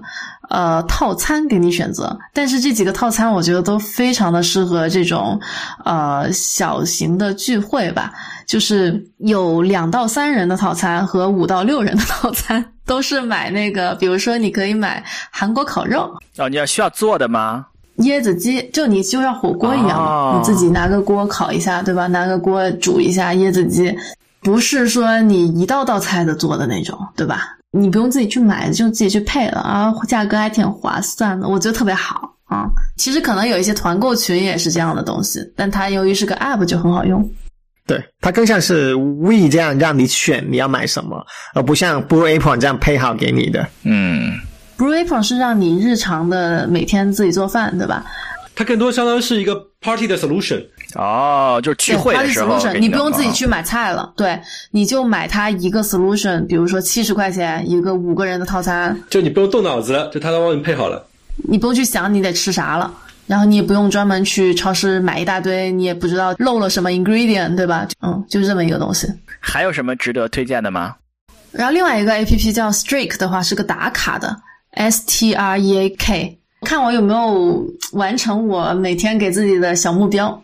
[0.50, 5.40] 呃套餐给你选择，但是这几个套餐我觉得都非常的适合这种
[5.84, 8.14] 呃小型的聚会吧，
[8.52, 17.68] 就是有两到三人的套餐和五到六人的套餐，都是买那个，比如说你可以买韩国烤肉哦，你要需要做的吗？
[18.00, 22.08] 椰子鸡，就你就像火锅一样，哦你自己拿个锅烤一下，对吧？
[22.08, 23.98] 拿个锅煮一下椰子鸡，
[24.42, 27.56] 不是说你一道道菜的做的那种，对吧？
[27.72, 32.68] 你不用自己去买，就自己去配了啊，价格还挺划算的，我觉得特别好啊。
[32.98, 37.26] 其实可能有一些团购群也是这样的东西，但它由于是个 app 就很好用。
[37.88, 43.68] 对，它更像是 We 这样让你选你要买什么，而不像 Blue Apron 这样配好给你的。
[43.84, 44.34] 嗯
[44.78, 48.06] ，Blue Apron 是让你日常的每天自己做饭，对吧？
[48.54, 50.64] 它更多相当于是一个 party 的 solution。
[50.96, 54.40] 哦，就是聚会的时候 solution，给你不用自己去买菜了，对，
[54.72, 61.02] 你就买它一个 solution，比如说七十块钱一个五个人的套餐，就你不用动脑子了，就它都帮你配好了。
[61.44, 62.94] 你不用去想你得吃啥了，
[63.28, 67.88] 然后你也不用专门去超市买一大堆，你也不知道漏了什么 ingredient，对吧？
[68.02, 69.08] 嗯，就是这么一个东西。
[69.40, 70.96] 还有什么值得推荐的吗？
[71.52, 74.36] 然后另外一个 A P P 叫 Streak 的话是个打卡的
[74.72, 80.42] ，S T R E A K，看我有没有完成我每天给自己的小目标。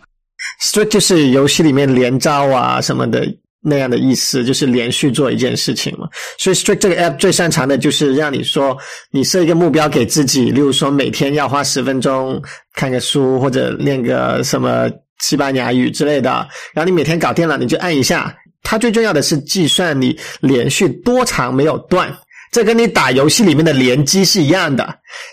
[0.61, 3.25] Streak 就是游戏里面连招啊什么的
[3.61, 6.07] 那样的意思，就是连续做一件事情嘛。
[6.37, 8.77] 所以 Strict 这个 app 最擅长的就是让你说，
[9.11, 12.41] 你设一个目标给自己，例如说每天要花十分钟
[12.73, 14.89] 看个书或者练个什么
[15.21, 16.29] 西班牙语之类的，
[16.73, 18.35] 然后你每天搞定了，你就按一下。
[18.63, 22.13] 它最重要的是计算你连续多长没有断。
[22.49, 24.87] 这跟你打游戏里面的联机是一样的，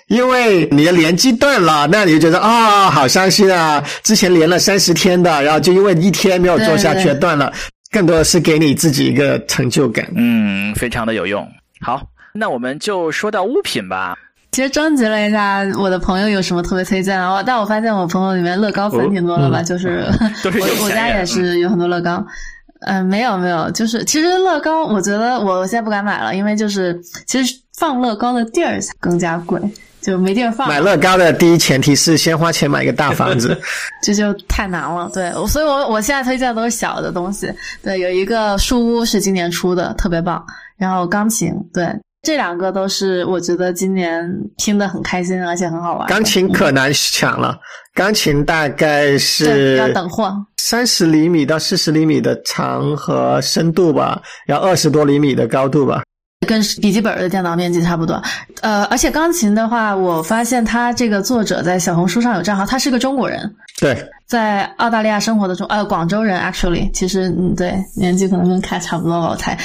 [0.09, 3.83] 因为你的联机断了，那你就觉得啊、好伤心啊！
[4.03, 7.53] 之前连了三十天的，然后就因为一天没有做下去断了，
[7.95, 10.05] 更多的是给你自己一个成就感。
[10.17, 11.49] 嗯，非常的有用。
[11.81, 12.03] 好，
[12.33, 14.19] 那我们就说到物品吧。
[14.51, 20.05] 其实征集了一下我的朋友有什么特别推荐的，我但我发现我朋友里面乐高粉挺多的吧，就是
[20.43, 22.25] 都是我我家也是有很多乐高。
[22.81, 29.61] 嗯、没有没有，就是其实乐高，我觉得我现在不敢买了，因为就是其实放乐高的地儿更加贵，
[30.05, 30.69] 就没地儿放。
[30.69, 33.59] 买乐高的第一前提是先花钱买一个大房子。
[34.03, 35.11] 这就太难了。
[35.15, 37.51] 对，所以我我现在推荐的都是小的东西。
[37.83, 40.45] 对，有一个树屋是今年出的，特别棒。
[40.77, 41.89] 然后钢琴，对，
[42.23, 46.07] 这两个都是我觉得今年听得很开心，而且很好玩。
[46.09, 47.57] 钢琴可难抢了，
[47.95, 56.03] 钢琴大概是要等货，三十厘米到四十厘米的长和深度吧，要二十多厘米的高度吧。
[56.45, 58.23] 跟笔记本的电脑面积差不多。
[58.61, 63.95] 呃，而且钢琴的话，我发现他这个作者在小红书上有账号，他是个中国人，对，
[64.27, 69.57] 在澳大利亚生活的中呃广州人，actually，其实嗯对，年纪可能跟凯差不多吧，我猜。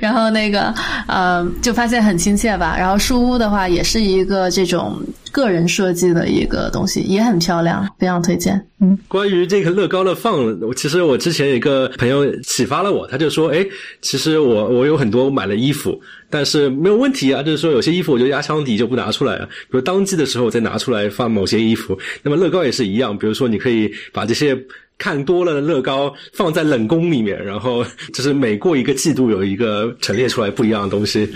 [0.00, 0.72] 然后那个
[1.06, 2.74] 呃，就发现很亲切吧。
[2.78, 4.98] 然后树屋的话，也是一个这种
[5.30, 8.60] 个人设计的一个东西，也很漂亮，非常推荐。
[8.80, 13.64] 嗯，关于这个乐高的放，我其实我之前有一个朋友启发了我，他就说，哎，
[14.00, 21.96] 其实我我有很多买了衣服，但是没有问题啊，就是说有些衣服我就压箱底就不拿出来了，比如当季的时候再拿出来放某些衣服。
[22.24, 23.81] 那么乐高也是一样，比如说你可以
[24.12, 24.56] 把这些
[24.98, 31.28] 看多了的乐高放在冷宫里面，然后就是每过一个季度有一个陈列出来不一样的东西。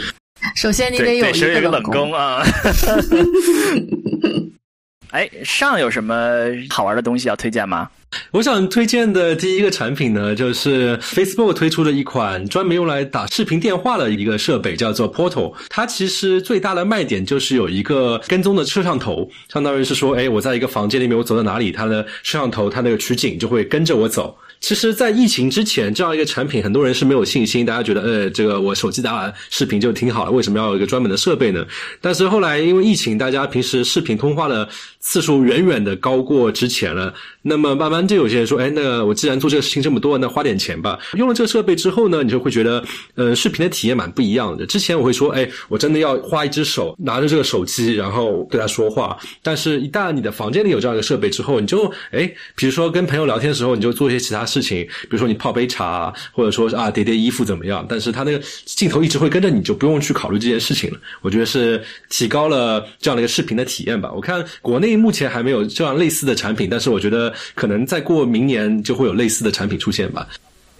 [0.54, 2.44] 首先你得有一是有一个冷冷宫啊。
[5.10, 7.88] 哎，上有什么好玩的东西要推荐吗？
[8.30, 15.52] 我想推荐的第一个产品呢，就是 Facebook 推出的一款专门用来打视频电话的一个设备，叫做 Portal。
[15.68, 24.36] 它其实最大的卖点就是有一个跟踪的摄像头，相当于是说，哎，我在一个房间里面，我走到哪里，它的摄像头，它那个取景就会跟着我走。
[24.60, 31.64] 其实，在疫情之前，这样一个产品，很多人是没有信心，大家觉得，呃，这个我手机打视频就挺好了，为什么要有一个专门的设备呢？
[32.00, 37.14] 但是后来因为疫情，大家平时视频通话的次数远远的高过之前了，
[37.48, 40.98] 那么慢慢就有些人说，哎，那我既然做这个事情这么多，那花点钱吧。
[41.14, 44.66] 用了这个设备之后呢，你就会觉得，呃，视频的体验蛮不一样的。
[44.66, 49.16] 之前我会说，哎，我真的要花一只手拿着这个手机，然后对他说话。
[49.44, 57.86] 但是，一旦你的房间里有这样一个设备之后，你就，哎，比如说跟朋友聊天的时候，你就做一些其他事情，比如说你泡杯茶，或者说啊叠叠衣服怎么样？
[57.88, 60.98] 但是它那个镜头一直会跟着你，就不用去考虑这件事情了。
[61.22, 64.10] 我觉得是提高了这样的一个视频的体验吧。
[64.12, 70.26] 我看国内目前还没有这样类似的产品，但是我觉得可能再过明年就会有类似的产品出现吧。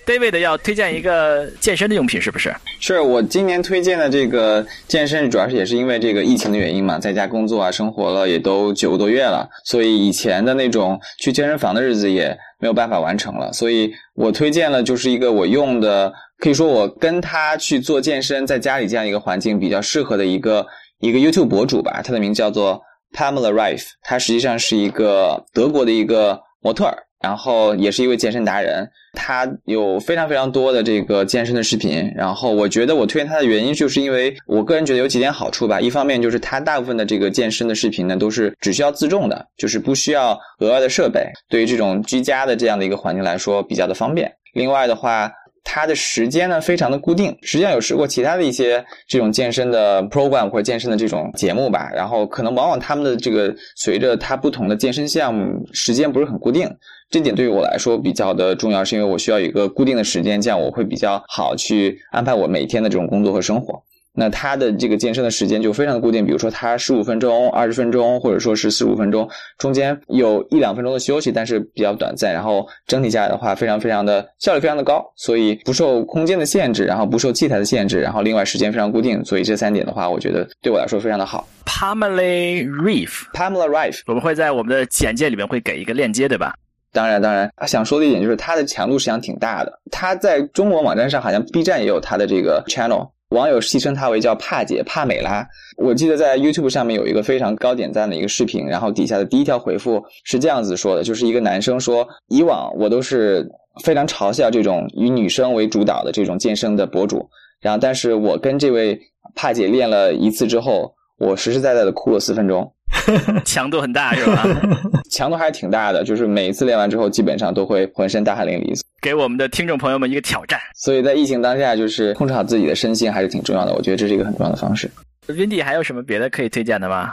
[0.07, 2.55] David 要推荐一个健身的用品，是不是？
[2.79, 12.29] 是我今年推荐的这个健身，主要是也是因为这个疫情的原因嘛，在家工作啊，生活了也都九个多月了，所以以前的那种去健身房的日子也
[12.61, 20.65] 没有办法完成了，所以我推荐了就是一个我用的，可以说我跟他去做健身，在家里这样一个环境比较适合的一个
[21.01, 22.81] 一个 YouTube 博主吧，他的名字叫做
[23.17, 27.05] Pamela Reif，他实际上是一个德国的一个模特儿。
[27.19, 32.13] 然后也是一位健身达人，他有非常非常多的这个健身的视频。
[32.15, 35.81] 然后我觉得我推荐他的原因，就是因为我个人觉得有几点好处吧。
[35.81, 44.31] 一方面就是他大部分的这个健身的视频呢，都是只需要自重的，就是不需要额外的设备，对于这种居家的这样的一个环境来说比较的方便。
[44.53, 45.33] 另外的话，
[45.69, 56.71] 它的时间呢非常的固定，实际上有试过其他的一些这种健身的 program 或者健身的这种节目吧，然后可能往往他们的这个随着它不同的健身项目时间不是很固定，
[57.11, 63.83] 这点对于我来说比较的重要，是因为我需要一个固定的时间，这样我会比较好去安排我每天的这种工作和生活。
[64.17, 72.33] 那他的这个健身的时间就非常的固定，比如说他十五分钟、二十分钟，或者说是四十五分钟，中间有一两分钟的休息，但是比较短暂。
[72.33, 81.47] 然后整体下来的话，非常非常的效率非常的高，所以不受空间的限制，然后不受器材的限制，然后另外时间非常固定，所以这三点的话，我觉得对我来说非常的好。
[81.67, 86.55] Pamela Reef，Pamela Reif，我们会在我们的简介里面会给一个链接，对吧？
[86.93, 89.81] 当然，当然，想说的一点就是它的强度实际上挺大的。
[89.91, 95.47] 它在中国网站上好像 B 站也有它的这个 channel，网友戏称她为叫帕姐帕美拉。
[95.77, 103.47] 我记得在 YouTube 上面有一个非常高点赞的一个视频，然后底下的第一条回复是这样子说的，就是一个男生说，以往我都是
[103.83, 107.29] 非常嘲笑这种以女生为主导的这种健身的博主，
[107.61, 108.99] 然后但是我跟这位
[109.35, 112.73] 帕姐练了一次之后，我实实在在的哭了四分钟。
[113.45, 114.45] 强度很大是吧？
[115.11, 118.81] 强度还是挺大的，就是每一次练完之后，基本上都会浑身大汗淋漓。
[119.01, 120.59] 给我们的听众朋友们一个挑战。
[120.75, 123.73] 所以在疫情当下，就是控制好自己的身心还是挺重要的。
[123.75, 124.91] 我觉得这是一个很重要的方式。
[125.29, 127.11] Windy 还有什么别的可以推荐的吗？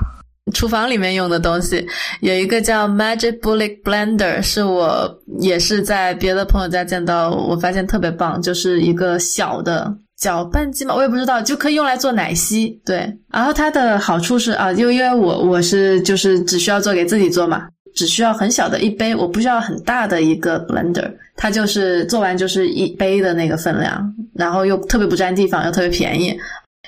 [0.54, 1.88] 厨房里面用的东西
[2.20, 5.10] 有一个叫 Magic Bullet Blender，是我
[5.40, 12.70] 也是在别的朋友家见到，我发现特别棒，就是一个小的搅拌机嘛，我也不知道，就可以用来做奶昔。
[12.86, 24.02] 对，然后它的好处是啊，就因为我我是就是只需要做给自己做嘛，只需要很小的一杯，我不需要很大的一个 blender，它就是做完就是一杯的那个分量，
[24.34, 26.34] 然后又特别不占地方，又特别便宜。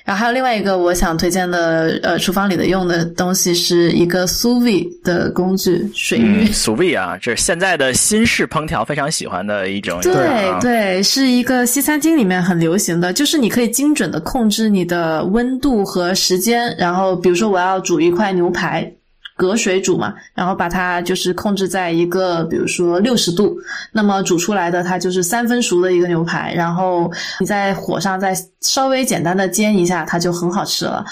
[0.06, 6.46] 然后还有另外一个我想推荐的，呃，厨房里的用的东西是一个 sous vide 的工具，水浴。
[6.50, 10.00] sous vide 啊，这是现在的新式烹调非常喜欢的一种。
[10.02, 10.14] 对
[10.62, 16.76] 对，是一个西餐厅里面很流行的，就是你可以精准的控制你的温度和时间。
[16.78, 18.90] 然后比如说我要煮一块牛排。
[19.36, 23.58] 隔水煮嘛，然后把它就是控制在一个，比如说六十度，
[23.92, 31.04] 那么煮出来的它就是三分熟的一个牛排，然后你在火上再稍微简单的煎一下，它就很好吃了。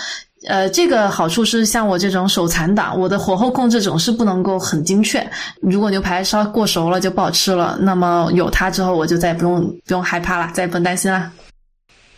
[0.47, 5.25] 呃，这个好处是像我这种手残党，我的火候控制总是不能够很精确，
[5.61, 7.77] 如果牛排烧过熟了就不好吃了。
[7.79, 11.31] 那么有它之后，我就再也不用不用害怕了，再也不用担心了。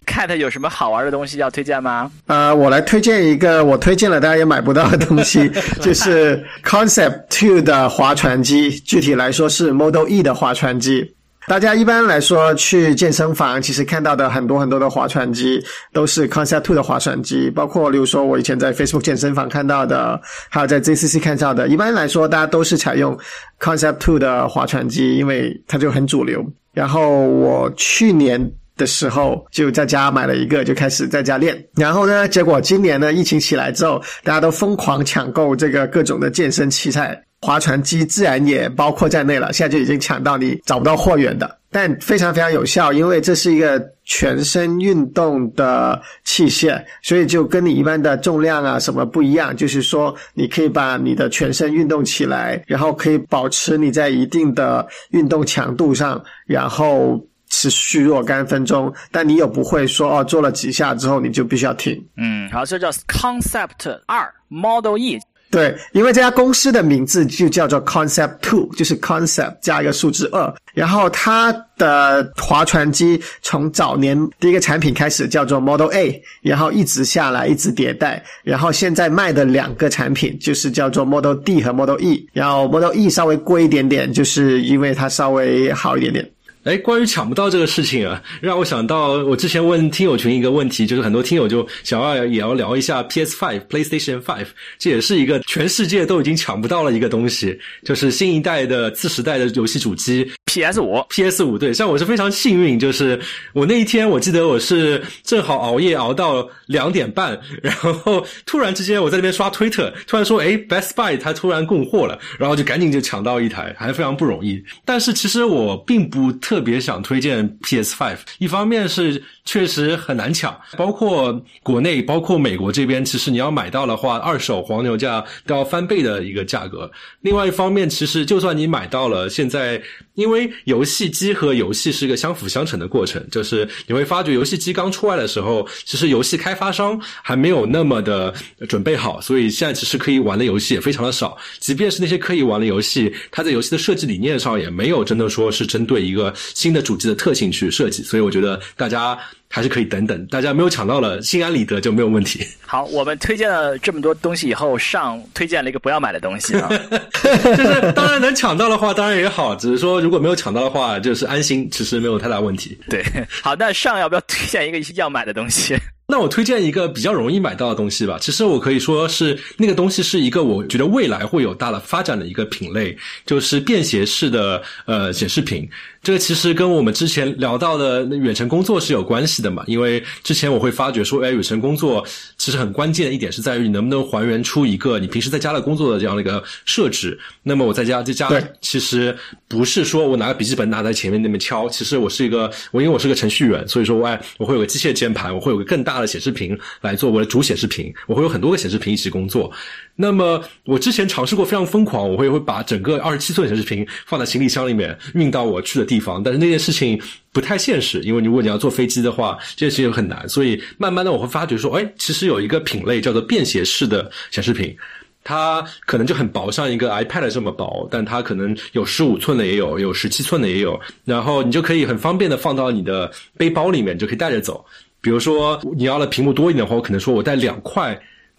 [0.06, 2.12] Cat 有什么好玩的东西要推荐吗？
[2.28, 5.50] 呃，我来推荐一个我推荐了大家也买不到的东西，
[5.82, 11.14] 就是 Concept Two 的划船机，具体来说是 Model E 的划船机。
[11.48, 21.68] 大家一般来说去健身房，其实看到的很多很多的划船机都是 Concept Two 的划船机，包括例如说我以前在 Facebook 健身房看到的，还有在 ZCC 看到的。
[21.68, 23.16] 一般来说，大家都是采用
[23.60, 26.44] Concept Two 的划船机，因为它就很主流。
[26.74, 28.52] 然后我去年。
[28.78, 31.66] 的时候就在家买了一个，就开始在家练。
[31.76, 39.54] 然后呢，结果今年呢，疫情起来之后，大家都疯狂抢购这个各种的健身器材，划船机自然也包括在内了。
[39.54, 49.56] 现在就已经抢到你找不到货源的，但非常非常有效，因为这是一个全身运动的器械，所以就跟你一般的重量啊什么不一样。
[49.56, 57.26] 就是说，你可以把你的全身运动起来，然后可以保持你在一定的运动强度上，然后。
[57.70, 62.04] 持续若干分钟，但你又不会说哦，做了几下之后你就必须要停。
[62.18, 65.20] 嗯，好，这叫 Concept 二 Model E。
[65.52, 70.54] 对，因为这家公司的名字就叫做 Concept Two，就是 Concept 加一个数字二。
[70.74, 82.28] 然后它的划船机从早年第一个产品开始叫做 Model A，然后一直下来一直迭代，然后现在卖的两个产品就是叫做 Model D 和 Model E。
[82.34, 86.30] 然后 Model E 稍微贵一点点，就是因为它稍微好一点点。
[86.66, 94.48] 哎，关于抢不到这个事情啊，让我想到我之前问听友群一个问题，就是很多听友就想要也要聊一下 PS Five、PlayStation Five，
[94.80, 101.06] 这也是一个全世界都已经抢不到了一个东西，就是新一代的次时代的游戏主机 PS 五。
[101.10, 103.20] PS 五对，像我是非常幸运，就是
[103.54, 114.60] 我那一天我记得我是正好熬夜熬到两点半，然后突然之间我在那边刷推特，突然说哎，Best Buy 它突然供货了，然后就赶紧就抢到一台，还非常不容易。
[114.84, 116.55] 但是其实我并不特。
[116.56, 126.90] 特别想推荐 PS Five，一方面是确实很难抢，包括国内，包括美国这边，其实你要买到的话，二手黄牛价都要翻倍的一个价格。
[127.20, 129.82] 另外一方面，其实就算你买到了，现在
[130.16, 138.34] 因为游戏机和游戏是一个相辅相成的过程，就是你会发觉游戏机刚出来的时候，其实游戏开发商还没有那么的
[138.68, 141.38] 准备好，所以现在其实可以玩的游戏也非常的少。
[141.60, 146.34] 即便是那些可以玩的游戏，它在游戏的设计理念上也没有真的说是针对一个。
[146.56, 149.20] 新的主机的特性去设计，所以我觉得大家
[149.50, 152.46] 还是可以等等，大家没有抢到了，心安理得就没有问题。
[152.66, 156.68] 好，我们推荐了这么多东西以后，上推荐了一个不要买的东西啊，
[157.22, 162.78] 就是当然能抢到的话，当然也好，只是说如果没有抢到的话，就是安心，其实没有太大问题。
[162.90, 163.04] 对，
[163.42, 165.78] 好，那上要不要推荐一个要买的东西？
[166.08, 168.18] 那我推荐一个比较容易买到的东西吧。
[168.22, 172.96] 其实我可以说是那个东西是一个我觉得未来会有大的发展的一个品类，
[173.26, 175.68] 就是便携式的呃显示屏。
[176.04, 179.64] 这个其实跟我们之前聊到的远程工作是有关系的嘛？
[179.66, 182.06] 因为之前我会发觉说，哎，远程工作
[182.38, 187.18] 其实很关键的一点是在于你能不能还原出一个你平时在家的工作的这样的一个设置。
[187.42, 188.30] 那么我在家在家
[188.62, 199.52] 其实不是说我拿个笔记本拿在前面那边敲，其实我是一个我因为我是个程序员，所以说我我会有个机械键盘，我会有个更大的显示屏来做我的主显示屏，我会有很多个显示屏一起工作。
[199.96, 210.28] 那么我之前尝试过非常疯狂，我会会把整个二十七寸显示屏放在行李箱里面运到我去的地方，但是那件事情不太现实，因为如果你要坐飞机的话，这件事情很难。
[210.28, 214.76] 所以慢慢的我会发觉说，哎，其实有一个品类叫做便携式的显示屏，
[215.24, 224.66] 它可能就很薄，像一个 iPad 这么薄，但它可能有十五寸的也有，有十七寸的也有，然后你就可以很方便的放到你的背包里面，就可以带着走。
[225.06, 227.96] 比如说你要的屏幕多一点的话，我可能说我带两块。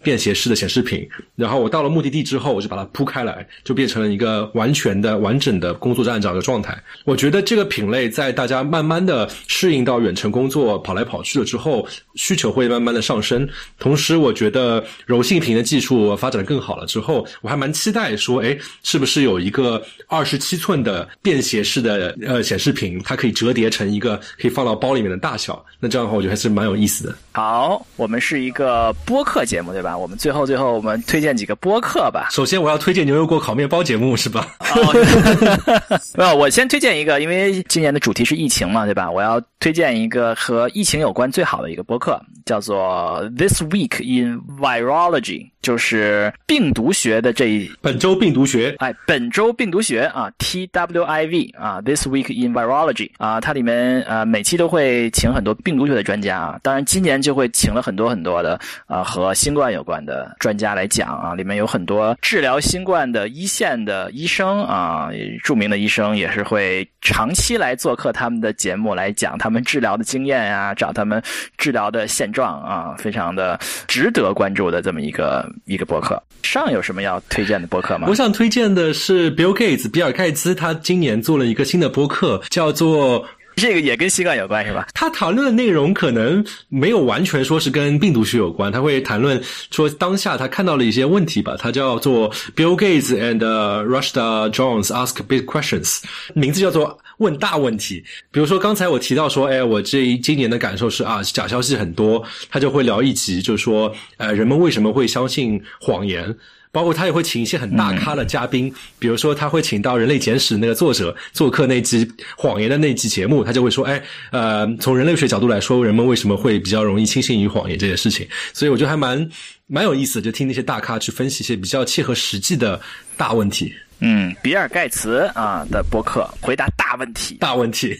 [0.07, 1.05] 便携式的显示屏。
[1.35, 6.81] 然后我到了目的地之后，我就把它铺开来，就变成了一个完全的、完整的工作站长的状态。
[7.03, 11.85] 我觉得这个品类在大家慢慢的适应到远程工作、跑来跑去了之后，
[12.15, 13.45] 需求会慢慢的上升。
[13.79, 25.61] 同时，我觉得柔性屏的技术发展的更好了之后，我还蛮期待说，哎，是不是有一个二十七寸的便携式的呃显示屏，它可以折叠成一个可以放到包里面的大小？
[25.81, 27.13] 那这样的话，我觉得还是蛮有意思的。
[27.33, 29.96] 好，我们是一个播客节目，对吧？
[29.97, 32.27] 我们最后最后我们推荐几个播客吧。
[32.31, 34.47] 首先，我要推荐牛油果烤面包节目，是吧？
[36.15, 39.09] 没有，我先推荐一个，因为今年的主题是疫情嘛，对吧？
[39.09, 48.73] 我要推荐一个和疫情有关最好的一个播客，叫做 This Week in Virology，就是病毒学的这一本周病毒学。
[48.77, 65.09] 哎，本周病毒学啊，T W I V 啊，This Week in Virology 啊，它里面呃每期都会请很多病毒学的专家啊，当然今年就会请了很多很多的啊和新冠有关的专家来讲啊，里面有很多治疗新冠的一线的医生啊，
[65.43, 71.21] 著名的医生也是会长期来做客他们的节目来讲他们治疗的经验啊、找他们
[71.57, 76.21] 治疗的现状啊，非常的值得关注的这么一个一个博客。
[76.43, 78.15] 上有什么要推荐的博客吗我？
[78.15, 83.25] 想推荐的是 Bill Gates，比尔盖茨，他今年做了一个新的博客，叫做
[83.61, 84.87] 这个也跟新冠有关是吧？
[84.93, 89.41] 他谈论的内容可能没有完全说是跟病毒学有关，他会谈论
[89.71, 91.55] 说当下他看到了一些问题吧。
[91.57, 96.03] 他叫做 Bill Gates and Rushda Jones Ask Big Questions，
[96.35, 98.03] 名字叫做问大问题。
[98.31, 106.35] 比如说刚才我提到说，哎，我这今年的感受是啊，假消息很多，他就会聊一集，就是说，呃，人们为什么会相信谎言？
[106.71, 114.01] 包括他也会请一些很大咖的嘉宾，比如说他会请到《人类简史》那个作者做客那集谎言的那集节目，他就会说，哎，
[114.31, 118.27] 呃，从人类学角度来说，人们为什么会比较容易轻信于谎言这件事情？
[118.53, 119.29] 所以我觉得还蛮
[119.67, 122.79] 蛮有意思的，就听那些大咖去分析一些比较切合实际的
[123.15, 127.35] 大问题、嗯，比尔盖茨啊的博客回答大问题。
[127.39, 127.97] 大问题。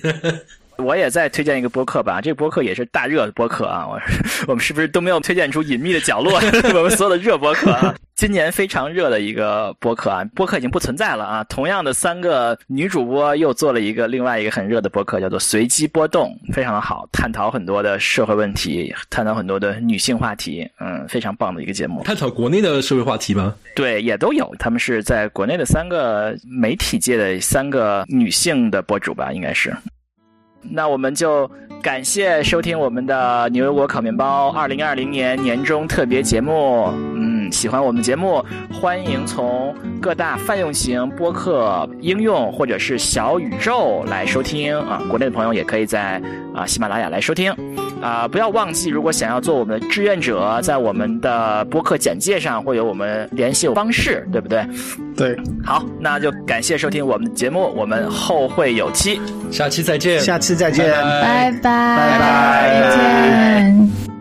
[0.77, 3.87] 我也再推荐一个播客吧，这个播客也是大热的播客啊。
[3.87, 3.99] 我
[4.47, 6.39] 我们是不是都没有推荐出隐秘的角落？
[6.75, 11.43] 我们所有的热播客啊，今年非常热的一个播客啊，播客已经不存在了啊。
[11.45, 22.03] 同样的三个女主播又做了一个另外一个很热的播客，叫做随机波动，非常的好，探讨很多的社会问题，探讨很多的女性话题，嗯，非常棒的一个节目。
[22.03, 23.53] 探讨国内的社会话题吗？
[23.75, 29.75] 对，也都有，他们是在国内的三个媒体界的三个女性的博主吧，应该是。
[30.61, 31.49] 那我们就
[31.81, 36.91] 感谢收听我们的牛油果烤面包二零二零年年终特别节目。
[37.15, 45.01] 嗯，喜欢我们节目，欢迎从各大泛用型播客应用或者是小宇宙来收听啊。
[45.09, 46.21] 国内的朋友也可以在
[46.53, 47.53] 啊喜马拉雅来收听。
[48.01, 54.65] 啊，不要忘记，如果想要做我们的志愿者，在我们的播客简介上会有我们联系方式，对不对？
[55.15, 55.35] 对，
[55.65, 59.19] 好，那就感谢收听我们的节目，我们后会有期。
[59.51, 60.89] 下期再见，下期再见。
[60.89, 62.19] 拜拜拜拜
[62.79, 64.16] 拜拜。